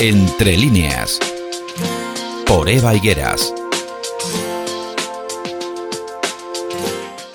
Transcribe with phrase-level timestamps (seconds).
[0.00, 1.20] Entre líneas.
[2.46, 3.54] Por Eva Higueras.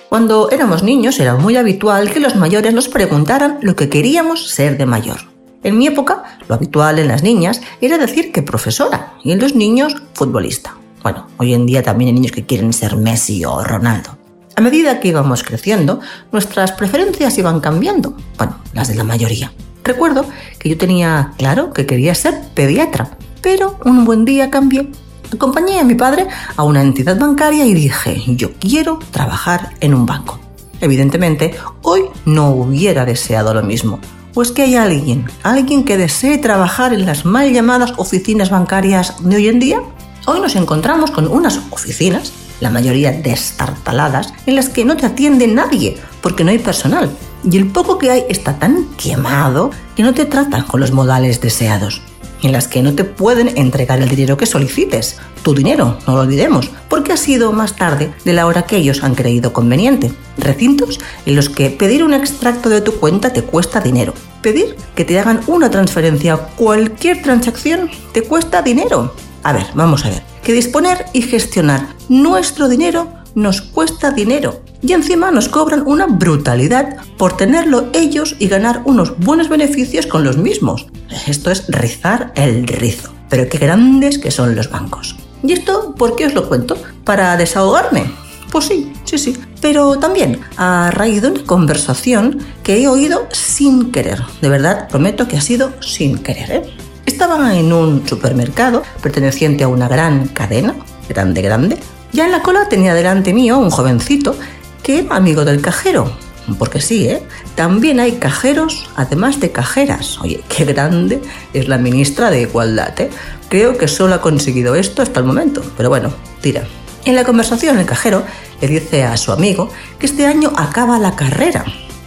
[0.10, 4.78] Cuando éramos niños era muy habitual que los mayores nos preguntaran lo que queríamos ser
[4.78, 5.18] de mayor.
[5.64, 9.56] En mi época, lo habitual en las niñas era decir que profesora y en los
[9.56, 10.76] niños futbolista.
[11.04, 14.18] Bueno, hoy en día también hay niños que quieren ser Messi o Ronaldo.
[14.56, 16.00] A medida que íbamos creciendo,
[16.32, 18.18] nuestras preferencias iban cambiando.
[18.38, 19.54] Bueno, las de la mayoría.
[19.88, 20.26] Recuerdo
[20.60, 24.92] que yo tenía claro que quería ser pediatra, pero un buen día cambié.
[25.34, 26.28] Acompañé a mi padre
[26.58, 30.42] a una entidad bancaria y dije, yo quiero trabajar en un banco.
[30.82, 34.00] Evidentemente, hoy no hubiera deseado lo mismo,
[34.34, 39.38] pues que hay alguien, alguien que desee trabajar en las mal llamadas oficinas bancarias de
[39.38, 39.82] hoy en día.
[40.26, 45.48] Hoy nos encontramos con unas oficinas, la mayoría destartaladas, en las que no te atiende
[45.48, 47.10] nadie porque no hay personal.
[47.44, 51.42] Y el poco que hay está tan quemado que no te tratan con los modales
[51.42, 52.02] deseados
[52.42, 55.18] en las que no te pueden entregar el dinero que solicites.
[55.44, 59.04] Tu dinero, no lo olvidemos, porque ha sido más tarde de la hora que ellos
[59.04, 60.12] han creído conveniente.
[60.38, 64.14] Recintos en los que pedir un extracto de tu cuenta te cuesta dinero.
[64.42, 69.14] Pedir que te hagan una transferencia, cualquier transacción, te cuesta dinero.
[69.44, 70.24] A ver, vamos a ver.
[70.44, 76.98] Que disponer y gestionar nuestro dinero nos cuesta dinero y encima nos cobran una brutalidad
[77.18, 80.88] por tenerlo ellos y ganar unos buenos beneficios con los mismos.
[81.28, 83.14] Esto es rizar el rizo.
[83.30, 85.16] Pero qué grandes que son los bancos.
[85.44, 86.78] ¿Y esto por qué os lo cuento?
[87.04, 88.10] ¿Para desahogarme?
[88.52, 89.38] Pues sí, sí, sí.
[89.62, 94.20] Pero también a raíz de una conversación que he oído sin querer.
[94.42, 96.52] De verdad, prometo que ha sido sin querer.
[96.52, 96.62] ¿eh?
[97.06, 100.76] Estaba en un supermercado perteneciente a una gran cadena,
[101.08, 101.78] grande, grande.
[102.12, 104.36] Ya en la cola tenía delante mío un jovencito
[104.84, 106.12] que amigo del cajero.
[106.58, 107.22] Porque sí, ¿eh?
[107.56, 110.18] También hay cajeros, además de cajeras.
[110.22, 111.22] Oye, qué grande
[111.54, 113.10] es la ministra de Igualdad, ¿eh?
[113.50, 115.62] Creo que solo ha conseguido esto hasta el momento.
[115.76, 116.10] Pero bueno,
[116.42, 116.64] tira.
[117.04, 118.24] En la conversación, el cajero
[118.62, 121.66] le dice a su amigo que este año acaba la carrera.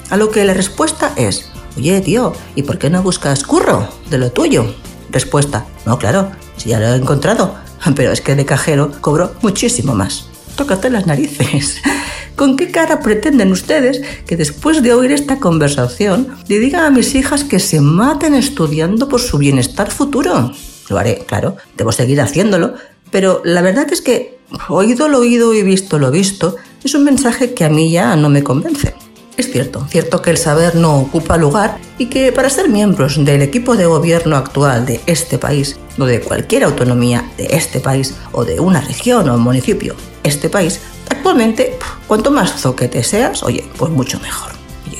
[0.08, 4.18] A lo que la respuesta es, oye, tío, ¿y por qué no buscas curro de
[4.18, 4.74] lo tuyo?
[5.10, 7.54] Respuesta, no, claro, si ya lo he encontrado,
[7.94, 10.26] pero es que de cajero cobro muchísimo más.
[10.56, 11.80] Tócate las narices.
[12.36, 17.14] ¿Con qué cara pretenden ustedes que después de oír esta conversación le digan a mis
[17.14, 20.52] hijas que se maten estudiando por su bienestar futuro?
[20.88, 22.74] Lo haré, claro, debo seguir haciéndolo,
[23.10, 27.52] pero la verdad es que oído lo oído y visto lo visto es un mensaje
[27.54, 28.94] que a mí ya no me convence.
[29.40, 33.40] Es cierto, cierto que el saber no ocupa lugar y que para ser miembros del
[33.40, 38.44] equipo de gobierno actual de este país, o de cualquier autonomía de este país, o
[38.44, 44.20] de una región o municipio, este país, Actualmente, cuanto más zoquete seas, oye, pues mucho
[44.20, 44.52] mejor.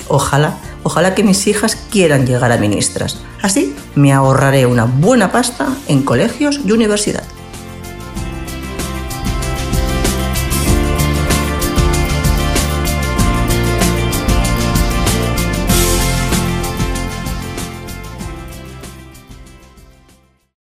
[0.09, 3.19] ojalá, ojalá que mis hijas quieran llegar a ministras.
[3.43, 7.40] Así me ahorraré una buena pasta en colegios y universidades.